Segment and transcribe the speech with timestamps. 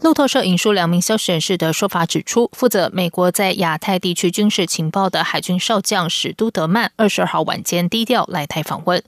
[0.00, 9.02] 路透社引述两名消息人士的说法指出，负责美国在亚太地区军事情报的海军少将史都德曼二十二号晚间低调来台访问。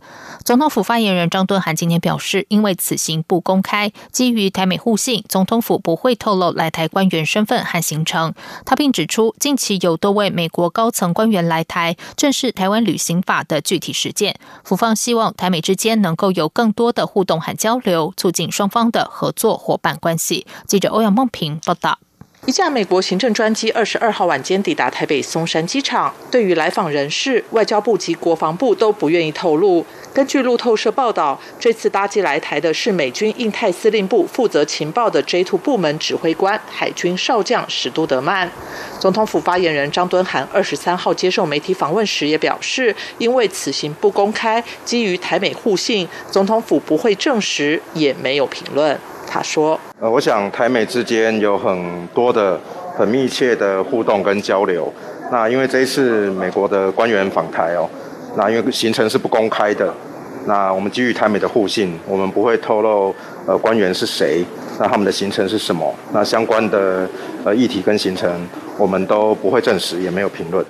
[0.44, 8.32] 总统府发言人张敦涵今天表示，因为此行不公开，基于台美互信，总统府不会透露来台官员身份和行程。
[8.64, 14.36] 他并指出，近期有多位美国高层官员来台，正是台湾旅行法的具体实践。
[14.64, 20.46] 府方希望台美之间能够有更多的互动和交流，促进双方的合作伙伴关系。
[20.78, 21.98] 记者欧阳梦平报道。
[22.46, 26.14] 一架美国行政专机二十二号晚间抵达台北松山机场。
[26.30, 29.84] 对于来访人士，外交部及国防部都不愿意透露。
[30.14, 38.48] 根据路透社报道，这次搭机来台的是美军印太司令部负责情报的 J2 部门指挥官海军少将史都德曼。
[39.00, 48.96] 总统府发言人张敦涵二十三号接受媒体访问时也表示，因为此行不公开，基于台美互信，总统府不会证实，也没有评论。
[49.26, 52.56] 他说：“呃，我想台美之间有很多的、
[52.96, 54.92] 很密切的互动跟交流。
[55.32, 57.90] 那因为这一次美国的官员访台哦，
[58.36, 59.92] 那因为行程是不公开的，
[60.46, 63.12] 那我们基于台美的互信，我们不会透露
[63.44, 64.44] 呃官员是谁，
[64.78, 67.08] 那他们的行程是什么，那相关的
[67.44, 68.30] 呃议题跟行程，
[68.78, 70.64] 我们都不会证实，也没有评论。”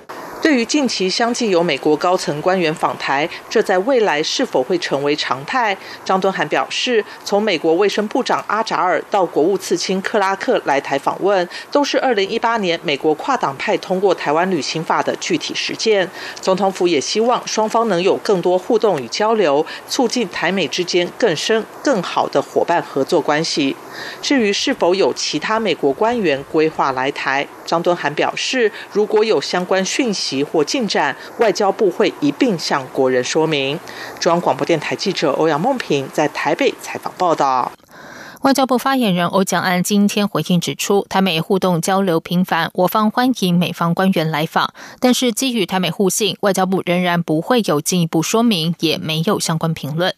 [0.49, 5.77] 对于近期相继有美国高层官员访台，这在未来是否会成为常态？
[6.03, 16.09] 张敦涵表示，从美国卫生部长阿扎尔到国务次卿克拉克来台访问，都是2018年美国跨党派通过台湾旅行法的具体实践。
[16.41, 23.75] 总统府也希望双方能有更多互动与交流，促进台美之间更深更好的伙伴合作关系。
[24.21, 33.79] 至于是否有其他美国官员规划来台，张敦涵表示，如果有相关讯息或进展，外交部会一并向国人说明。
[34.19, 37.71] 中央广播电台记者欧阳梦平在台北采访报道。
[38.43, 50.15] 外交部发言人欧江安今天回应指出，台美互动交流频繁，我方欢迎美方官员来访，但是基于台美互信，外交部仍然不会有进一步说明，也没有相关评论。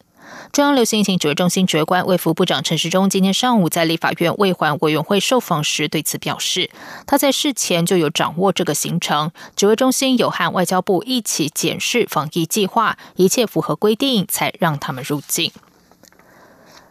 [0.52, 6.69] 中央流行疫情指挥中心指挥官卫福部长陈时中今天上午在立法院卫环委员会受访时对此表示，
[7.08, 15.52] 他在事前就有掌握这个行程，指挥中心有和外交部一起检视防疫计划，一切符合规定才让他们入境。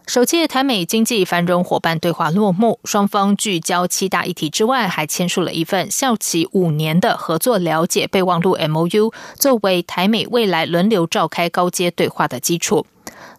[0.06, 12.86] 首届台美经济繁荣伙伴对话落幕，双方聚焦七大议题之外，还签署了一份效期五年的合作了解备忘录 （M O U），作为台美未来轮流召开高阶对话的基础。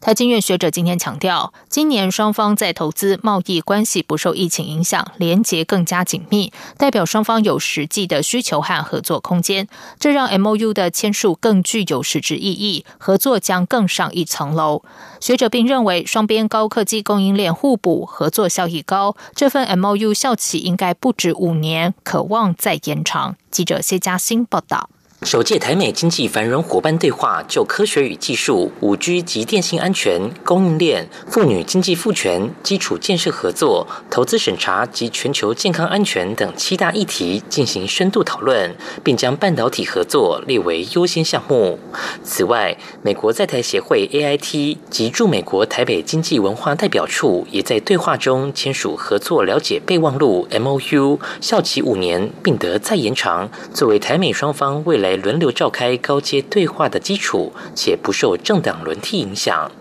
[0.02, 9.68] 台经院学者今天强调，今年双方在投资、贸易关系不受疫情影响，连结更加紧密，代表双方有实际的需求和合作空间，
[10.00, 14.82] 这让 M O U 的签署更具有实质意义，合作将更上一层楼。
[15.20, 23.36] 学者并认为，双边高科技供应链互补，合作效益高，这份 M O U 效期应该不止五年，可望再延长。
[23.52, 24.90] 记者谢嘉欣报道。
[25.24, 41.78] 首届台美经济繁荣伙伴对话就科学与技术、五 G 及电信安全、供应链、妇女经济赋权、基础建设合作、投资审查及全球健康安全等七大议题进行深度讨论，并将半导体合作列为优先项目。
[42.24, 55.11] 此外，美国在台协会 AIT 及驻美国台北经济文化代表处也在对话中签署合作了解备忘录 MOU，效期五年，并得再延长，作为台美双方未来。
[55.16, 59.72] 轮流召开高阶对话的基础，且不受政党轮替影响。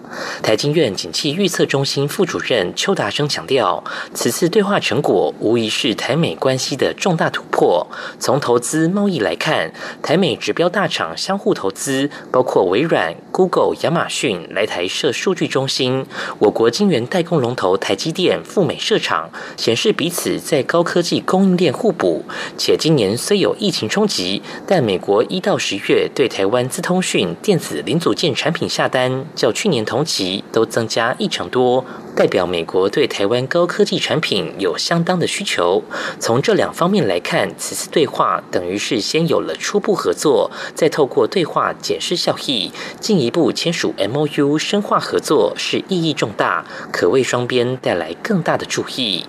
[0.42, 3.82] 台经院景气预测中心副主任邱达生强调，
[4.12, 7.86] 此次对话成果无疑是台美关系的重大突破。
[8.18, 9.72] 从投资贸易来看，
[10.02, 16.04] 台美指标大厂相互投资，包括微软、Google、亚马逊来台设数据中心；
[16.40, 22.24] 我国晶圆代工龙头台积电赴美设厂，显示彼此在高科技供应链互补。
[22.58, 29.99] 且今年虽有疫情冲击，但美国一到十月对台湾资通讯电子零组件产品下单，较去年同。
[30.04, 35.82] 期都增加一成多，代表美国对台湾高科技产品有相当的需求。
[36.18, 49.24] 从这两方面来看，此次对话等于是先有了初步合作，再透过对话检视效益，进一步签署 M O U 深化合作，是意义重大，可为双边带来更大的注意。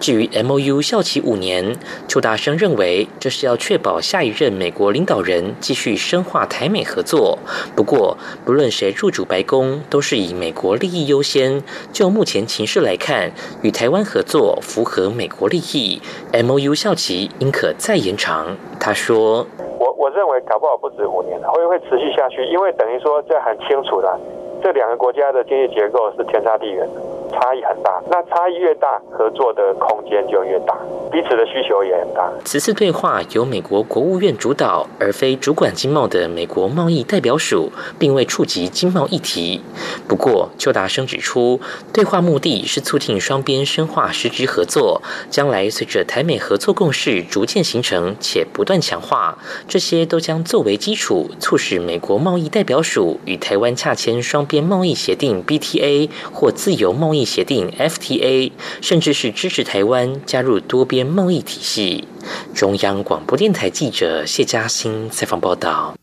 [0.00, 1.76] 至于 M O U 效期五年，
[2.08, 7.38] 邱大生认为这是要确保下一任美国领导人继续深化台美合作。
[7.74, 11.62] 不过，不论谁入主白宫，都是以美国利益优先。
[11.92, 13.30] 就目前情势来看，
[13.62, 16.00] 与台湾合作符合美国利益
[16.32, 18.56] ，M O U 效期应可再延长。
[18.78, 19.46] 他说
[19.78, 24.18] ：“我我认为搞不好不止五年，会会持续下去，因为等于说这很清楚的，
[24.62, 27.00] 这两个国家的经济结构是天差地远的。”
[27.30, 30.76] 差异很大，那差异越大，合作的空间就越大，
[31.10, 32.30] 彼此的需求也很大。
[32.44, 39.62] 此次对话由美国国务院主导，而非主管经贸的美国贸易代表署，并未触及经贸议题。
[40.06, 41.60] 不过，邱达生指出，
[41.92, 45.00] 对话目的是促进双边深化实质合作。
[45.30, 57.13] 将来随着台美合作共识逐渐形成且不断强化，这些都将作为基础，促使美国贸易代表署与台湾洽签双边贸易协定 （BTA） 或自由贸易。
[57.22, 58.50] 协定 FTA，
[58.80, 62.08] 甚至是支持台湾加入多边贸易体系。
[62.54, 65.94] 中央广播电台记者谢嘉欣采访报道。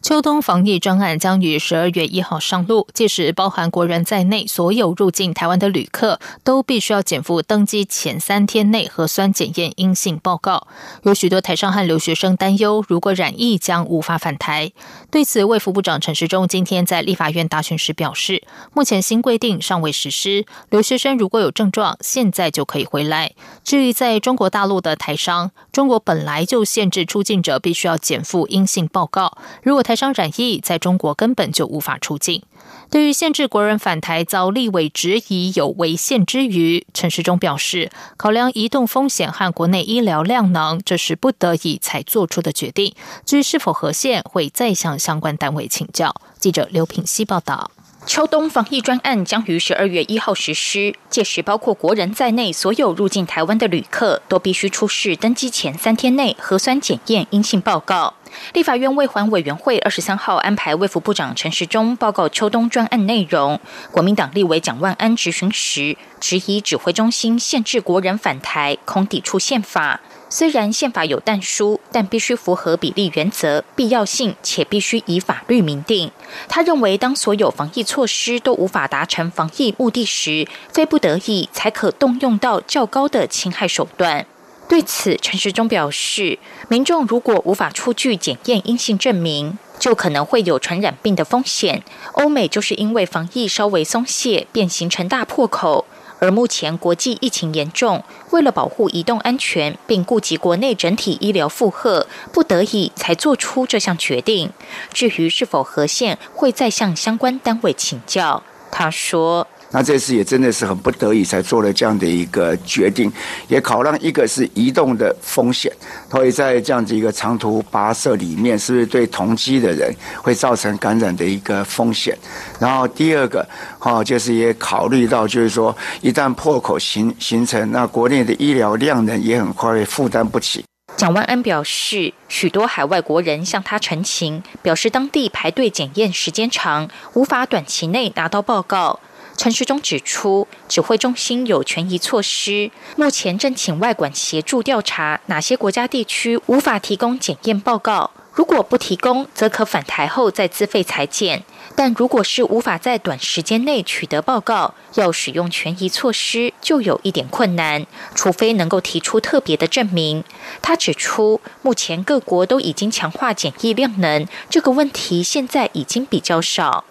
[0.00, 10.68] 秋冬防疫专案将于十二月一号上路，届时包含国人在内，所有入境台湾的旅客都必须要减负登机前三天内核酸检验阴性报告。
[11.02, 14.70] 有许多台商和留学生担忧，如果染疫将无法返台。
[15.10, 23.32] 对此，卫福部长陈时中今天在立法院答询时表示，目前新规定尚未实施，留学生如果有症状，现在就可以回来。
[23.64, 32.42] 至于在中国大陆的台商，中国本来就限制出境者必须要减负阴性报告，如果台商染疫，在中国根本就无法出境。
[32.90, 42.94] 对于限制国人返台遭立委质疑有违宪之余，陈时中表示，考量移动风险和国内医疗量能，这是不得已才做出的决定。
[43.24, 46.14] 至于是否合宪，会再向相关单位请教。
[46.38, 47.70] 记者刘品希报道。
[48.04, 58.12] 秋冬防疫专案将于十二月一号实施，届时包括国人在内，所有入境台湾的旅客都必须出示登机前三天内核酸检验阴性报告。
[58.52, 63.60] 立法院卫环委员会二十三号安排卫福部长陈时中报告秋冬专案内容。
[63.90, 70.00] 国民党立委蒋万安质询时，质疑指挥中心限制国人返台，恐抵触宪法。
[70.30, 76.10] 虽然宪法有但书，但必须符合比例原则、必要性，且必须以法律明定。
[76.48, 84.26] 他认为，当所有防疫措施都无法达成防疫目的时，非不得已才可动用到较高的侵害手段。
[84.68, 86.38] 对此，陈时中表示，
[86.68, 91.82] 民众如果无法出具检验阴性证明，就可能会有传染病的风险。
[92.12, 95.86] 欧美就是因为防疫稍微松懈，便形成大破口。
[96.20, 104.52] 而目前国际疫情严重，为了保护移动安全，并顾及国内整体医疗负荷，不得已才做出这项决定。
[104.92, 108.42] 至于是否核线，会再向相关单位请教。
[108.70, 109.46] 他说。
[109.70, 113.12] 那这次也真的是很不得已才做了这样的一个决定，
[113.48, 115.70] 也考量一个是移动的风险，
[116.10, 122.16] 所以在这样子一个长途跋涉里面，是不是对同机的人会造成感染的一个风险？
[122.58, 123.46] 然后第二个，
[123.78, 130.64] 哈，就是也考虑到，就是说一旦破口形形成，那国内的医疗量能也很快负担不起。
[130.96, 138.98] 蒋万安表示，许多海外国人向他陈情，表示当地排队检验时间长，无法短期内拿到报告。
[139.38, 148.10] 陈时中指出，指挥中心有权宜措施，目前正请外管协助调查哪些国家地区无法提供检验报告。
[148.32, 151.44] 如果不提供，则可返台后再自费裁剪。
[151.76, 157.86] 但如果是无法在短时间内取得报告，要使用权宜措施就有一点困难，
[158.16, 160.24] 除非能够提出特别的证明。
[160.60, 166.84] 他指出，目前各国都已经强化检疫量能，这个问题现在已经比较少。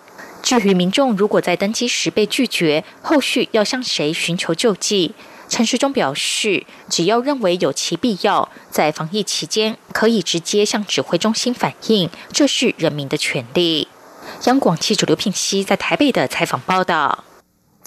[0.48, 5.14] 至于民众如果在登机时被拒绝，后续要向谁寻求救济？
[5.50, 13.90] 陈时中表示，只要认为有其必要，在防疫期间可以直接向指挥中心反映，这是人民的权利。
[14.46, 17.26] 央广记者刘聘熙在台北的采访报道。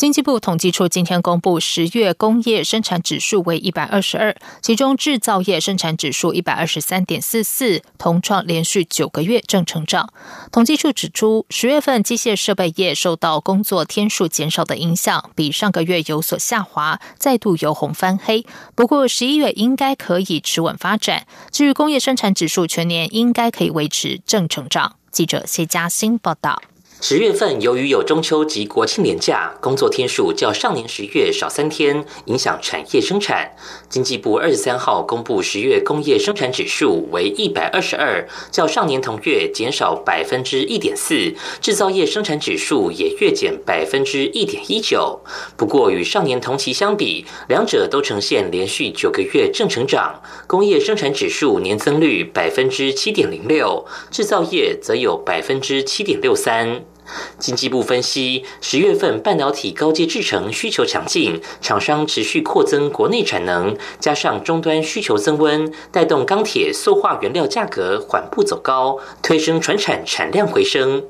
[0.00, 10.10] 经济部统计处今天公布十月工业生产指数为一百二十二，其中制造业生产指数一百二十三点四四，同创连续九个月正成长。
[10.50, 18.46] 统计处指出，十月份机械设备业受到工作天数减少的影响，比上个月有所下滑，再度由红翻黑。
[18.74, 21.26] 不过十一月应该可以持稳发展。
[21.50, 24.96] 至于工业生产指数，全年应该可以维持正成长。
[25.12, 26.62] 记者谢嘉欣报道。
[27.02, 33.52] 十月份由于有中秋及国庆连假，工作天数较上年十月少三天，影响产业生产。
[33.88, 41.32] 经济部二十三号公布十月工业生产指数为一百二十二，较上年同月减少百分之一点四。
[41.62, 45.18] 制造业生产指数也月减百分之一点一九。
[45.56, 50.20] 不过与上年同期相比，两者都呈现连续九个月正成长。
[50.46, 56.84] 工业生产指数年增率百分之七点零六，制造业则有百分之七点六三。
[57.38, 71.04] 经济部分析，十月份半导体高阶制程需求强劲，厂商持续扩增国内产能，加上终端需求增温，带动钢铁、塑化原料价格缓步走高，推升船产产量回升。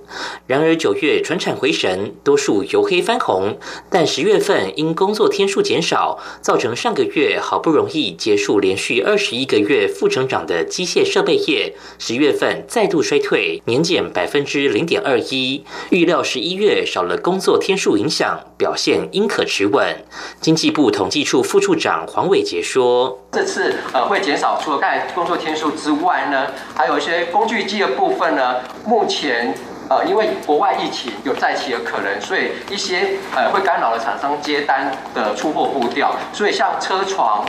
[0.47, 3.59] 然而九月船产回神，多数由黑翻红，
[3.91, 15.65] 但十月份因工作天数减少，造成上个月好不容易结束连续二十一个月负成长的机械设备业，十月份再度衰退，年减百分之零点二一。
[15.91, 19.97] 预料十一月少了工作天数影响，表现应可持稳。
[20.41, 24.81] 经济部统计处副处长黄伟杰说：“这次呃会减少，除了
[25.17, 28.59] 工作天数之外呢，还有一些工具机的部分呢。
[28.87, 29.53] 目前
[29.89, 36.15] 呃因为国外疫情有再起的可能，所以一些呃会干扰了厂商接单的出货步调。
[36.33, 37.45] 所以像车床、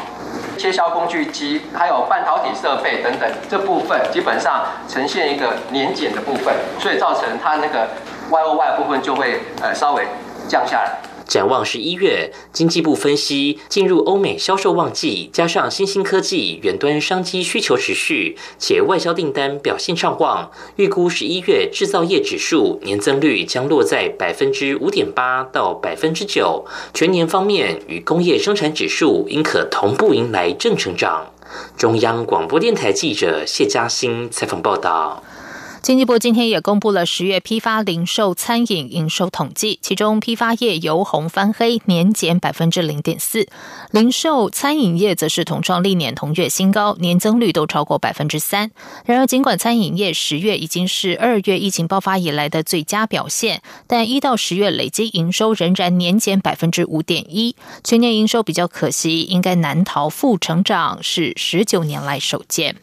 [0.58, 7.88] 切削工具机，还有半导体设备等等这部分，基本上呈现一个年减的部分，所以造成它那个。”
[8.32, 10.08] Y O Y 部分就会呃稍微
[10.48, 11.02] 降下来。
[11.28, 26.66] 展望十一月，经济部分析进入欧美销售旺季，加上新兴科技、远端商机需求持续，且外销订单表现畅旺，预估十一月制造业指数年增率将落在百分之五点八到百分之九。
[26.94, 31.28] 全年方面，与工业生产指数应可同步迎来正成长。
[31.78, 35.24] 中央广播电台记者谢嘉欣采访报道。
[35.82, 43.48] 经济部今天也公布了十月批发、零售、餐饮营收统计，其中批发业由红翻黑，年减百分之零点四；
[43.90, 48.70] 零售、餐饮业则是同创历年同月新高，年增率都超过百分之三。
[49.06, 62.76] 然而，尽管餐饮业十月已经是二月疫情爆发以来的最佳表现，但一到十月累计营收仍然年减百分之五点一，全年营收比较可惜，应该难逃负成长，是十九年来首见。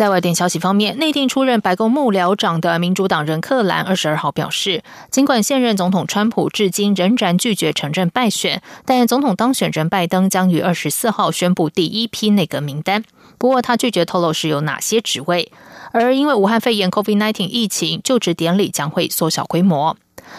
[0.00, 13.04] 在外电消息方面，内定出任白宫幕僚长的民主党人克兰二十二号表示，尽管现任总统川普至今仍然拒绝承认败选，但总统当选人拜登将于二十四号宣布第一批内阁名单。
[13.36, 15.52] 不过，他拒绝透露是有哪些职位。
[15.92, 19.98] 而因为武汉肺炎 （COVID-19） 疫情，就职典礼将会缩小规模。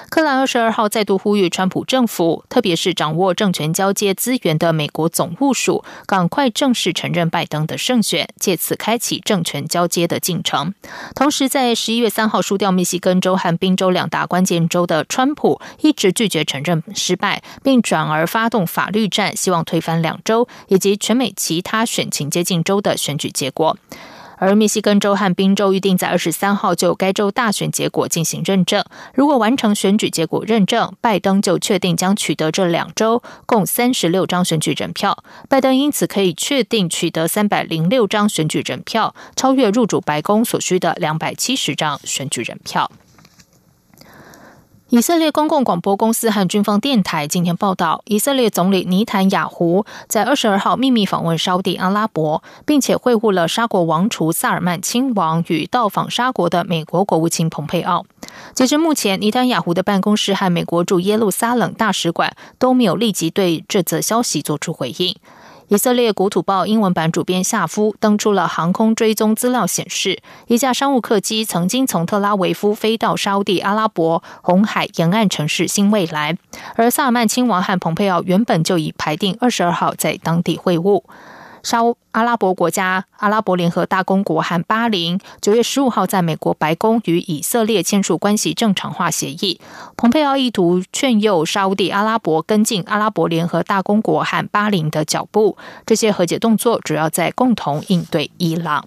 [0.09, 10.73] 克兰二十二号再度呼吁川普政府，特别是掌握政权交接资源的美国总务署，赶快正式承认拜登的胜选，借此开启政权交接的进程。
[11.15, 23.77] 同时，在十一月三号输掉密西根州和宾州两大关键州的川普，一直拒绝承认失败，并转而发动法律战，希望推翻两州以及全美其他选情接近州的选举结果。
[24.41, 28.83] 而密西根州和宾州预定在二十三号就该州大选结果进行认证。
[29.13, 35.23] 如果完成选举结果认证，拜登就确定将取得这两州共三十六张选举人票。
[35.47, 42.91] 拜登因此可以确定取得三百零六张选举人票，超越入主白宫所需的两百七十张选举人票。
[44.91, 58.05] 以色列公共广播公司和军方电台今天报道，以色列总理尼坦雅胡在二十二号秘密访问沙地阿拉伯，并且会晤了沙国王储萨尔曼亲王与到访沙国的美国国务卿蓬佩奥。
[58.53, 65.15] 截至目前，尼坦雅胡的办公室和美国驻耶路撒冷大使馆都没有立即对这则消息做出回应。
[65.71, 76.37] 以色列国土报英文版主编夏夫登出了航空追踪资料，显示一架商务客机曾经从特拉维夫飞到沙地阿拉伯红海沿岸城市新未来，
[76.75, 81.03] 而萨尔曼亲王和蓬佩奥原本就已排定二十二号在当地会晤。
[81.63, 81.79] 沙
[82.11, 89.59] 阿拉伯国家阿拉伯联合大公国和巴林九月十五号在美国白宫与以色列签署关系正常化协议。
[89.95, 95.57] 蓬佩奥意图劝诱沙地阿拉伯跟进阿拉伯联合大公国和巴林的脚步。
[95.85, 98.85] 这些和解动作主要在共同应对伊朗。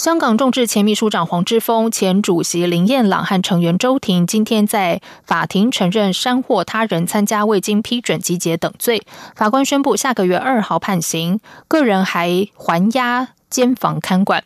[0.00, 9.02] 香港众志前秘书长黄之锋、前主席林燕朗和成员周婷今天在法庭承认煽惑他人参加未经批准集结等罪，
[9.36, 11.38] 法官宣布下个月二号判刑，
[11.68, 14.42] 个人还还押监房看管。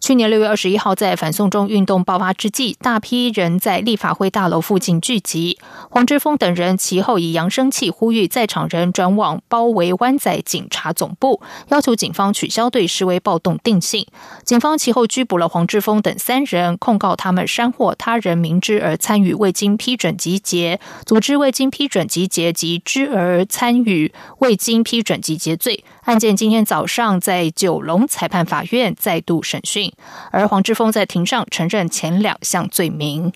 [0.00, 5.58] 去年六月二十一号，在反送中运动爆发之际，大批人在立法会大楼附近聚集。
[5.90, 14.06] 黄之锋等人其后以扬声器呼吁在场人转往包围湾仔警察总部，要求警方取消对示威暴动定性。
[14.42, 25.84] 警方其后拘捕了黄之锋等三人，控告他们煽惑他人明知而参与未经批准集结、组织未经批准集结及知而参与未经批准集结罪。
[26.10, 29.92] 案件今天早上在九龙裁判法院再度审讯，
[30.32, 33.32] 而黄志峰在庭上承认前两项罪名。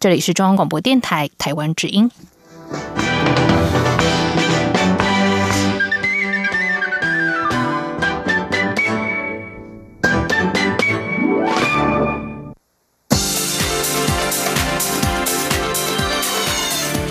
[0.00, 2.10] 这里是中央广播电台台湾之音。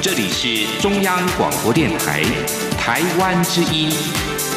[0.01, 2.22] 这里是中央广播电台
[2.77, 3.89] 台湾之音。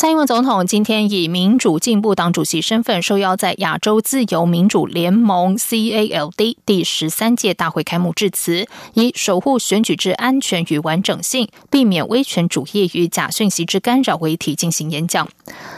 [0.00, 15.28] 蔡英文总统今天以民主进步党主席身份受邀在亚洲自由民主联盟 （CALD） 第十三届大会开幕致辞，以守护选举之安全与完整性，避免威权主义与假讯息之干扰为题进行演讲。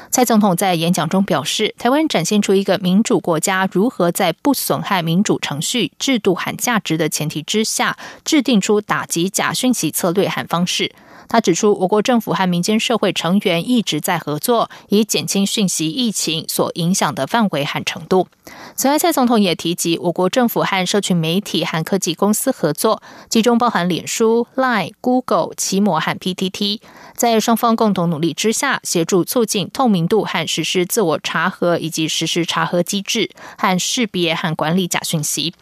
[0.09, 10.93] 蔡总统在演讲中表示，台湾展现出一个民主国家如何在不损害民主程序、制度和价值的前提之下，制定出打击假讯息策略和方式。
[11.29, 18.29] 他指出，我国政府和民间社会成员一直在合作，以减轻讯息疫情所影响的范围和程度。
[18.75, 26.81] 此外，蔡总统也提及，我国政府和社群媒体和科技公司合作，其中包含脸书、Line、Google、奇摩和 PTT，
[27.15, 35.55] 在双方共同努力之下，协助促进透明度和实施自我查核，以及实施查核机制和识别和管理假讯息。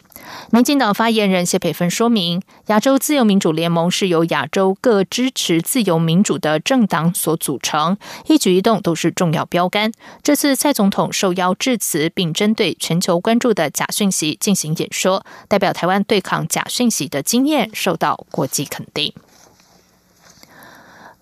[0.51, 7.97] 民进党发言人谢培芬说明，亚洲自由民主联盟是由亚洲各支持自由民主的政党所组成，
[8.27, 9.91] 一举一动都是重要标杆。
[10.21, 19.13] 这次蔡总统受邀致辞，并针对全球关注的假讯息进行演说，代表台湾对抗假讯息的经验受到国际肯定。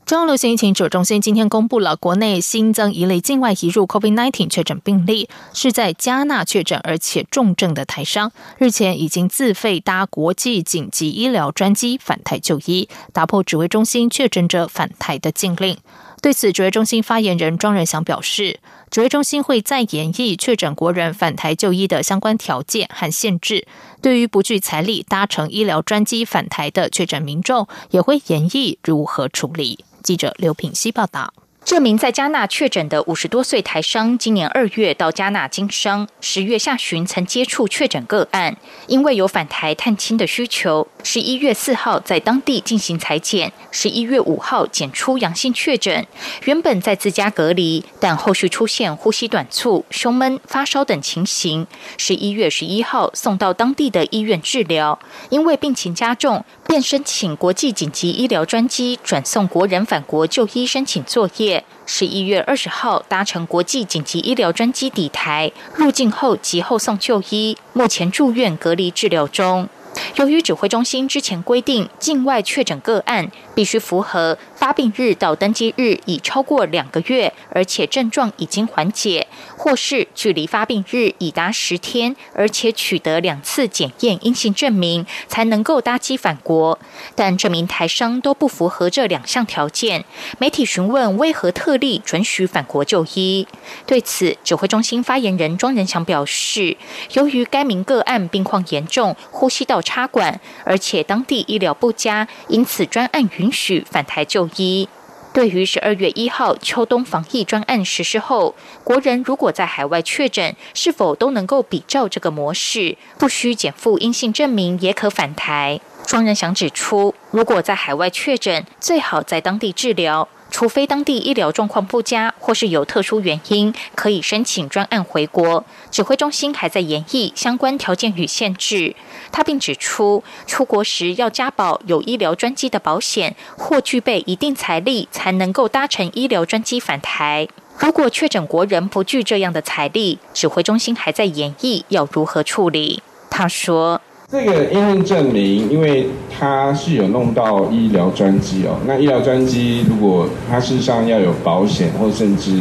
[0.10, 15.78] 中央流行疫情指挥中心今天公布了国内新增一例境外移入 COVID-19 确诊病例，是在加纳确诊而且重症的台商，日前已经自费搭国际紧急医疗专机返台就医，打破指挥中心确诊者返台的禁令。
[16.24, 23.68] 对此，指挥中心发言人庄仁祥表示，指挥中心会再演绎确诊国人返台就医的相关条件和限制，
[24.02, 29.86] 对于不具财力搭乘医疗专机返台的确诊民众，也会演绎如何处理。
[30.04, 31.34] 记者刘品希报道。
[31.70, 46.08] 这名在加纳确诊的五十多岁台商，今年二月到加纳经商，十月下旬曾接触确诊个案，因为有返台探亲的需求，十一月四号在当地进行裁剪，十一月五号检出阳性确诊。
[46.46, 51.68] 原本在自家隔离，但后续出现呼吸短促、胸闷、发烧等情形，
[52.00, 54.98] 十一月十一号送到当地的医院治疗，
[55.30, 61.59] 因为病情加重，便申请国际紧急医疗专机转送国人返国就医申请作业。
[61.86, 69.68] 十一月二十号搭乘国际紧急医疗专机抵台，入境后及后送就医，目前住院隔离治疗中。
[70.16, 86.80] 由于指挥中心之前规定，境外确诊个案必须符合发病日到登机日已超过两个月，而且症状已经缓解，或是距离发病日已达十天，而且取得两次检验阴性证明，才能够搭机返国。
[87.16, 90.06] 但这名台商都不符合这两项条件。
[90.38, 93.48] 媒体询问为何特例准许返国就医，
[93.86, 96.78] 对此，指挥中心发言人庄仁祥表示，
[97.14, 99.82] 由于该名个案病况严重，呼吸道。
[99.82, 104.88] 插管，而且当地医疗不佳，因此专案允许返台就医。
[105.32, 115.80] 对于十二月一号秋冬防疫专案实施后，国人如果在海外确诊，是否都能够比照这个模式，不需减负阴性证明也可返台？
[116.06, 120.28] 庄仁祥指出，如果在海外确诊，最好在当地治疗。
[120.52, 125.64] 除非当地医疗状况不佳，或是有特殊原因，可以申请专案回国。
[125.92, 128.96] 指挥中心还在研议相关条件与限制。
[129.32, 137.48] 他并指出，出国时要加保有医疗专机的保险，或具备一定财力，才能够搭乘医疗专机返台。
[137.78, 143.02] 如果确诊国人不具这样的财力，指挥中心还在研议要如何处理。
[143.30, 144.02] 他说。
[144.32, 148.78] 这个因为证明，因为它是有弄到医疗专机哦。
[148.86, 152.52] 那医疗专机如果它事实上要有保险，或甚至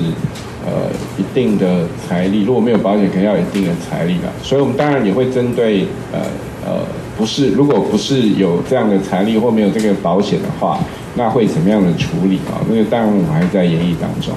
[0.64, 4.32] 呃一定的财力，如果没有保险，肯定要有一定的财力啦。
[4.42, 6.20] 所以我们当然也会针对呃
[6.64, 6.80] 呃
[7.18, 10.78] 不是，如果不是有这样的财力或没有这个保险的话，
[11.16, 12.64] 那会怎么样的处理啊？
[12.70, 14.32] 那个当然我们还在研议当中。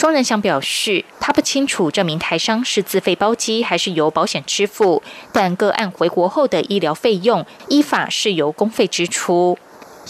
[0.00, 9.58] 庄仁祥表示，他不清楚这名台商是自费包机还是由保险支付，但个案回国后的医疗费用依法是由公费支出。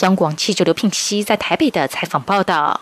[0.02, 2.80] 央广记者刘聘熙在台北的采访报道。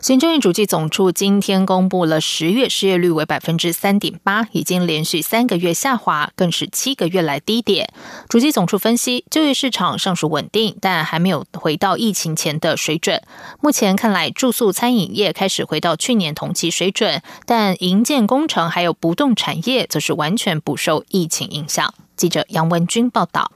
[0.00, 7.92] 行政院主计总处今天公布了十月失业率为百分之三点八，已经连续三个月下滑，更是七个月来低点。
[8.28, 13.20] 主计总处分析，就业市场尚属稳定，但还没有回到疫情前的水准。
[13.60, 21.92] 目前看来，住宿餐饮业开始回到去年同期水准，但营建工程还有不动产业则是完全不受疫情影响。
[22.16, 23.50] 记者杨文君报道。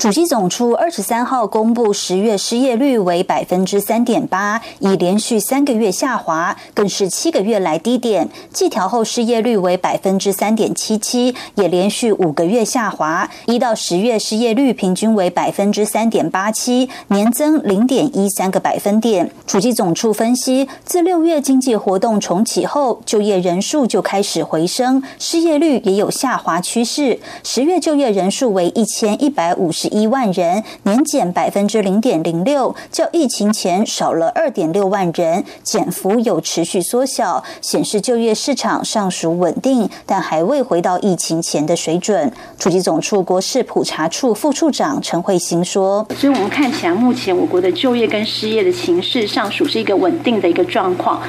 [0.00, 8.26] 主机总处二十三号公布十月失业率为百分之三点八，已连续三个月下滑，更是七个月来低点。
[8.50, 13.28] 计调后失业率为百分之三点七七，也连续五个月下滑。
[13.44, 19.30] 一到十月失业率平均为百分之三点八七，年增零点一三个百分点。
[19.46, 27.20] 主机总处分析，自六月经济活动重启后，就业人数就开始回升，失业率也有下滑趋势。
[27.44, 29.89] 十月就业人数为一千一百五十。
[29.90, 42.32] 一万人，年减百分之零点零六，较疫情前少了二点六万人，减幅有持续缩小，显示就业市场尚属稳定，但还未回到疫情前的水准。
[42.58, 51.20] 处级总处国事普查处副处长陈慧欣说：“所以我们看起来，目前我国的就业跟失业的情势尚属是一个稳定的一个状况。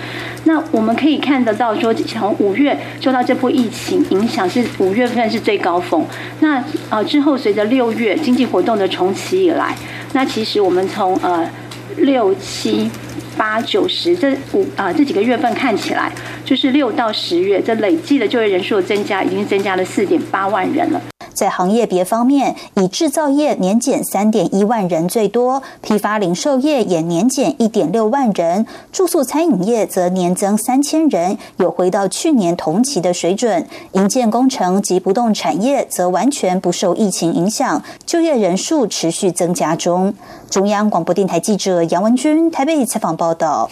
[0.43, 6.03] 那我们可以看得到，说从五月受到这波疫情影响，是五月份是最高峰。
[6.39, 9.75] 那呃之后随着六月经济活动的重启以来，
[10.13, 11.49] 那其实我们从呃
[11.97, 12.91] 六七
[13.37, 16.11] 八九十这五啊这几个月份看起来，
[16.43, 21.01] 就是六到十月这累计的就业人数增加，已经增加了四点八万人了。
[21.33, 33.65] 在行业别方面，以制造业年减三点一万人最多，批发零售业也年减一点六万人，住宿餐饮业则年增三千人，有回到去年同期的水准。
[33.93, 40.13] 营建工程及不动产业则完全不受疫情影响，就业人数持续增加中。
[40.49, 43.69] 中央广播电台记者杨文君台北采访报道。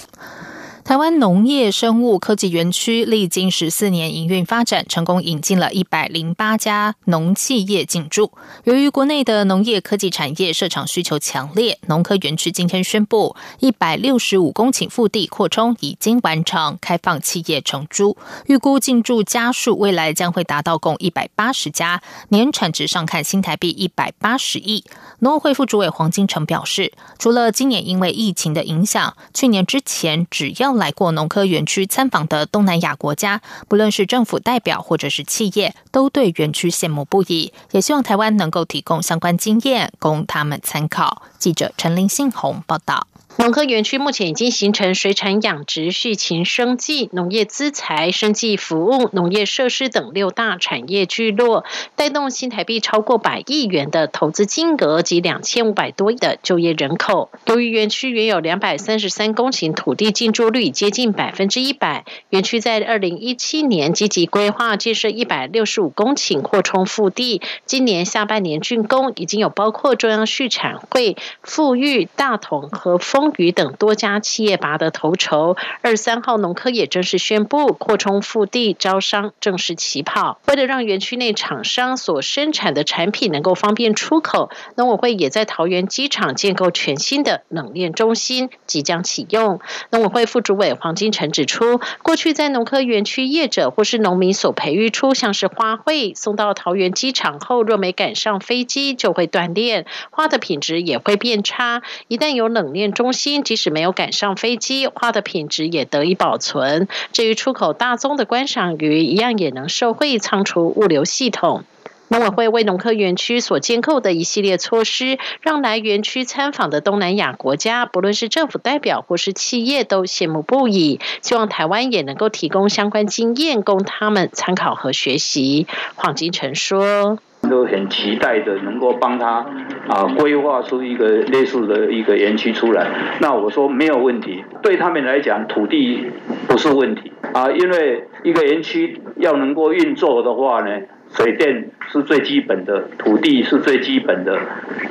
[0.89, 8.31] 台湾农业生物科技园区历经十四年营运发展，成功引进了一百零八家农企业进驻。
[8.63, 18.17] 由于国内的农业科技产业设厂需求强烈，农科园区今天宣布，一百六十五公顷腹地扩充已经完成，开放企业承租。
[18.47, 24.83] 预估进驻家数未来将会达到共一百八十家，年产值上看新台币一百八十亿。
[25.19, 41.21] 农委会副主委黄金城表示，除了今年因为疫情的影响，去年之前只要来过农科园区参访的东南亚国家，不论是政府代表或者是企业，都对园区羡慕不已，也希望台湾能够提供相关经验供他们参考。
[41.37, 43.05] 记者陈林信宏报道。
[43.37, 51.63] 农科园区目前已经形成水产养殖、畜禽生计、农业资材、生计服务、农业设施等六大产业聚落，
[51.95, 57.29] 带动新台币超过百亿元的投资金额及两千五百多亿的就业人口。
[57.45, 73.28] 由于园区原有两百三十三公顷土地进驻率接近百分之一百，园区在二零一七年积极规划建设一百六十五公顷扩充腹地，今年下半年竣工，已经有包括中央畜产会、富裕、大同和丰。
[73.51, 80.39] 等多家企业拔得头筹，二三号农科也正式宣布扩充腹地招商，正式起跑。
[80.47, 89.59] 为了让园区内厂商所生产的产品能够方便出口，农委会也在桃园机场建构全新的冷链中心，即将启用。
[89.91, 101.81] 农委会副主委黄金城指出，过去在农科园区业者或是农民所培育出像是花卉，送到桃园机场后，若没赶上飞机，就会断裂，花的品质也会变差。
[102.07, 106.87] 一旦有冷链中心，心即使没有赶上飞机，花的品质也得以保存。
[107.11, 111.63] 至于出口大宗的观赏鱼，一样也能受惠仓储物流系统。
[112.07, 120.99] 农委会为农科园区所建构的一系列措施，让来园区参访的东南亚国家，不论是政府代表或是企业，都羡慕不已。
[121.21, 125.67] 希望台湾也能够提供相关经验，供他们参考和学习。
[125.95, 127.19] 黄金城说。
[127.49, 129.45] 都很期待的，能够帮他
[129.87, 132.87] 啊规划出一个类似的一个园区出来。
[133.19, 136.11] 那我说没有问题，对他们来讲土地
[136.47, 140.81] 不是问题啊，因为一个园区要能够运作的话呢，
[141.11, 144.39] 水电是最基本的，土地是最基本的，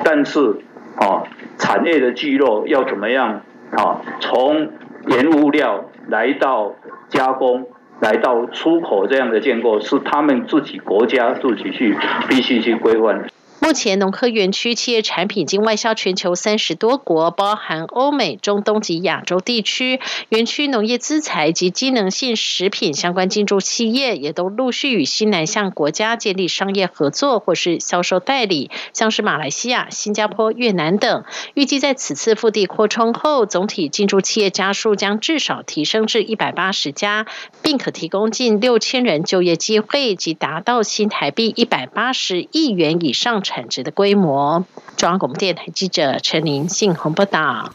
[0.05, 0.57] 但是
[0.97, 1.23] 啊
[1.57, 3.43] 产业的聚落要怎么样
[3.73, 4.03] 啊？
[4.21, 4.71] 从
[5.07, 6.75] 原物料来到
[7.09, 7.69] 加工。
[8.01, 11.97] 来到出口这样的建构是他们自己国家自己去
[12.29, 13.27] 必须去规范。
[13.69, 20.01] 目前农科园区企业产品已经外销全球三十多国，包含欧美、中东及亚洲地区。
[20.31, 31.25] 园区农业资材及机能性食品相关进驻企业也都陆续与西南向国家建立商业合作或是销售代理，像是马来西亚、新加坡、越南等。
[31.53, 37.27] 预计在此次腹地扩充后，总体进驻企业家数将至少提升至一百八十家，
[37.61, 43.43] 并可提供近六千人就业机会及达到新台币一百八十亿元以上。
[43.43, 44.65] 产值的规模。
[44.97, 47.73] 中央广播电台记者陈林信鸿报道。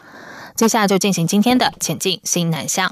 [0.54, 2.90] 接下来就进行今天的前进新南向。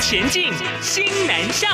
[0.00, 1.70] 前进新南向。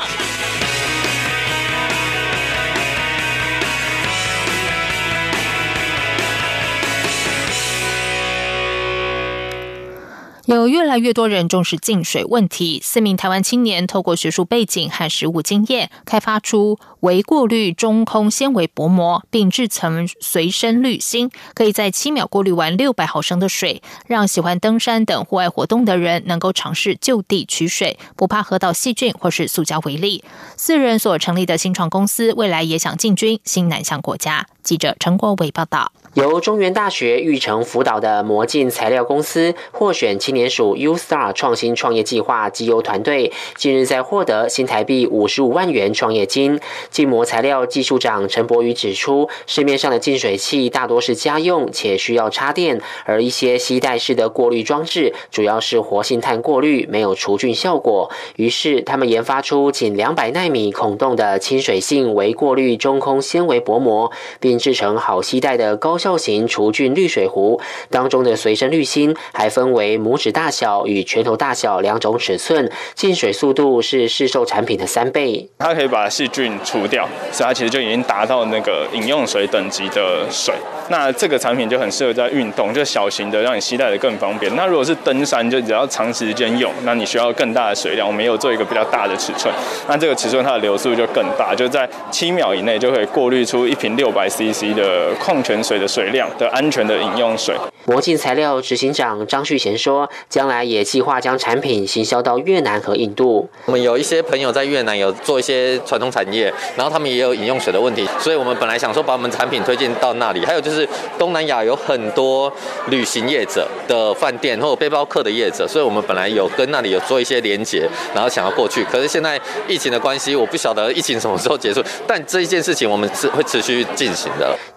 [10.55, 12.81] 有越来越多人重视净水问题。
[12.83, 30.23] 四名台湾青年透过学术背景和实务经验，开发出微过滤中空纤维薄膜，并制成随身滤芯，可以在七秒过滤完六百毫升的水，让喜欢登山等户外活动的人能够尝试就地取水，不怕喝到细菌或是塑胶为例。
[30.57, 34.45] 四人所成立的新创公司，未来也想进军新南向国家。
[34.63, 35.91] 记者陈国伟报道。
[36.13, 46.59] 由中原大学育成辅导的魔镜材料公司获选青年署 U Star 创新创业计划绩优团队，近日在获得新台币五十五万元创业金。
[46.91, 58.11] 净膜材料技术长陈博宇指出，市面上的净水器大多是家用且需要插电，而一些吸带式的过滤装置主要是活性炭过滤，没有除菌效果。
[58.35, 65.97] 于是他们研发出仅两百纳米孔洞的亲水性微过滤中空纤维薄膜，并制成好吸带的高。
[66.03, 75.49] 效型除菌滤水壶当中的随身滤芯还分为拇指大小与拳头大小两种尺寸，进水速度是市售产品的三倍。
[75.59, 80.53] 它可以把细菌除掉，所以它其实就已经达到那个饮用水等级的水。
[80.89, 84.53] 那这个产品就很适合在运动，就小型的，让你携带的更方便。
[84.57, 88.05] 那如果是登山，就只要长时间用，那你需要更大的水量。
[88.05, 89.53] 我们也有做一个比较大的尺寸，
[89.87, 97.55] 那这个尺寸它的流速就更大，就在七秒以内就可以过滤出一瓶六百 c CC 的矿泉水的水量的安全的饮用水。
[97.85, 103.49] 魔镜材料执行长张旭贤说，将来也计划将产品行销到越南和印度。
[103.65, 110.45] 我们有一些朋友在越南有做一些传统产业，然后他们也有饮用水的问题，所以我们本来想说把我们产品推荐到那里。
[110.45, 110.73] 还有就是。
[110.73, 112.51] 是东南亚有很多
[112.87, 118.83] 旅行业者的饭店或者背包客的业者，所以我们本来有跟那里有做一些连接，然后想要过去。
[118.85, 124.31] 可是现在疫情的关系，我不晓得疫情什么时候结束，但这一件事情我们是会持续进行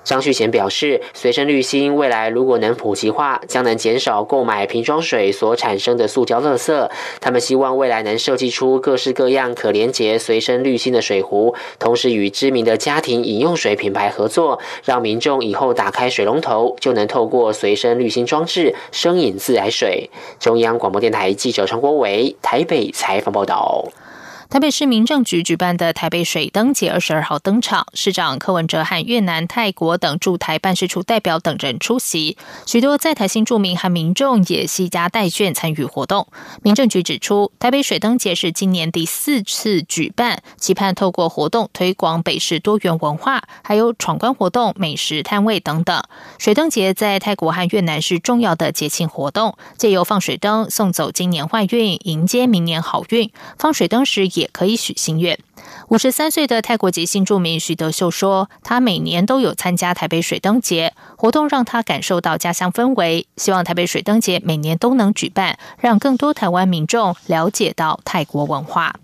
[0.04, 6.90] 张旭贤表示，随身滤芯未来如果能普及化，将能减少购买瓶装水所产生的塑胶垃圾。
[7.20, 20.10] 他们希望未来能设计出各式各样可连接随身滤芯的水壶，同时与知名的家庭饮用水品牌合作，让民众以后打开水龙头就能透过随身滤芯装置生饮自来水。
[20.38, 23.84] 中央广播电台记者陈国伟台北采访报道。
[24.48, 36.28] 台北市民政局举办的台北水灯节二十二号登场，市长柯文哲和越南、泰国等驻台办事处代表等人出席，许多在台新住民和民众也悉家带眷参与活动。
[36.62, 46.00] 民政局指出，台北水灯节是今年第四次举办，期盼透过活动推广北市多元文化，还有闯关活动、美食摊位等等。
[46.38, 53.32] 水灯节在泰国和越南是重要的节庆活动，借由放水灯送走今年坏运，迎接明年好运。
[53.58, 54.30] 放水灯时。
[54.36, 55.38] 也可以许心愿。
[55.88, 63.26] 五十三岁的泰国籍新住民徐德秀说：“他每年都有参加台北水灯节活动，让他感受到家乡氛围。
[63.36, 68.94] 希望台北水灯节每年都能举办，让更多台湾民众了解到泰国文化。”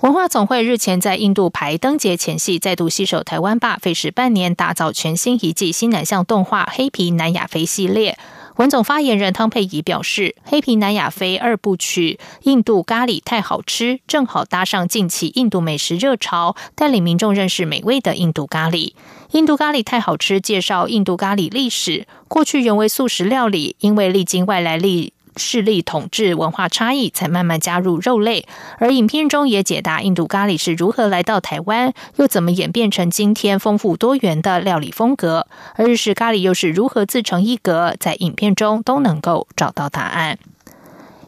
[0.00, 8.18] 文化总会日前在印度排灯节前夕，再度携手台湾吧，费时半年打造全新一季新南向动画《黑皮南亚飞》系列。
[8.56, 18.92] 文总发言人汤佩仪表示，《黑皮南亚飞》二部曲印度咖喱太好吃，正好搭上近期印度美食热潮，带领民众认识美味的印度咖喱。
[19.30, 25.14] 印度咖喱太好吃，介绍印度咖喱历史，过去原为素食料理，因为历经外来力。
[25.36, 28.46] 势力统治、文化差异，才慢慢加入肉类。
[28.78, 35.46] 而影片中也解答印度咖喱是如何来到台湾，又怎么演变成今天丰富多元的料理风格。
[35.74, 40.38] 而日式咖喱又是如何自成一格，在影片中都能够找到答案。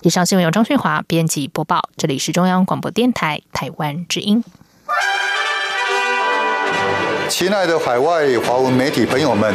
[0.03, 4.45] 以上新闻由张旭华编辑播报，这里是中央广播电台台湾之音。
[7.27, 9.55] 亲爱的海外华文媒体朋友们，